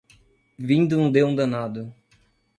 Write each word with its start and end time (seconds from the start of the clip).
Vindo 0.57 1.11
de 1.11 1.23
um 1.23 1.35
danado. 1.35 1.93